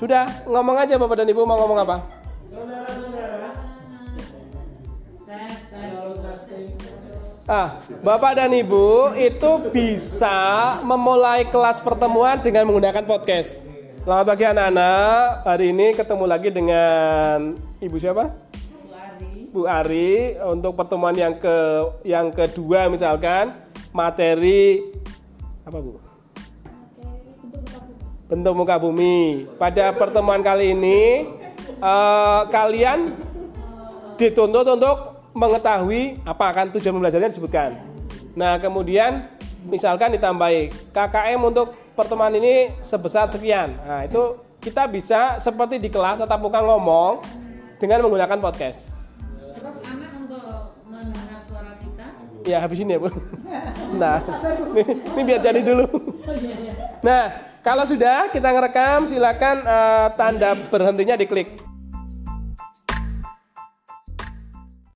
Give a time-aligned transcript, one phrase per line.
[0.00, 1.96] Sudah, ngomong aja Bapak dan Ibu mau ngomong apa?
[7.44, 13.60] Ah, Bapak dan Ibu itu bisa memulai kelas pertemuan dengan menggunakan podcast.
[14.00, 15.44] Selamat pagi anak-anak.
[15.44, 18.32] Hari ini ketemu lagi dengan Ibu siapa?
[19.52, 21.56] Bu Ari untuk pertemuan yang ke
[22.08, 23.52] yang kedua misalkan
[23.92, 24.80] materi
[25.68, 26.09] apa Bu?
[28.30, 29.50] Bentuk muka bumi.
[29.58, 31.26] Pada pertemuan kali ini
[31.66, 33.18] eh, kalian
[34.14, 37.70] dituntut untuk mengetahui apa akan tujuan pembelajarannya disebutkan.
[38.38, 39.26] Nah, kemudian
[39.66, 43.74] misalkan ditambahi KKM untuk pertemuan ini sebesar sekian.
[43.82, 47.24] Nah, itu kita bisa seperti di kelas tatap muka ngomong
[47.80, 48.94] dengan menggunakan podcast.
[49.56, 52.06] Terus anak untuk mendengar suara kita.
[52.46, 53.10] Ya, habis ini ya, Bu.
[53.90, 54.22] Nah,
[54.70, 55.82] ini, ini biar jadi dulu.
[57.02, 61.69] Nah, kalau sudah kita ngerekam silakan eh, tanda berhentinya diklik.